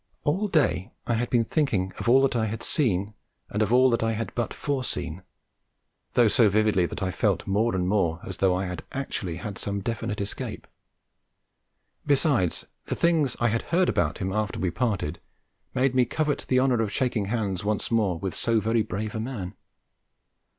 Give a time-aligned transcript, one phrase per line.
[0.23, 3.13] All day I had been thinking of all that I had seen,
[3.51, 5.21] and of all I had but foreseen,
[6.13, 9.59] though so vividly that I felt more and more as though I had actually had
[9.59, 10.65] some definite escape;
[12.03, 15.19] besides, the things I had heard about him after we parted
[15.75, 19.19] made me covet the honour of shaking hands once more with so very brave a
[19.19, 19.53] man.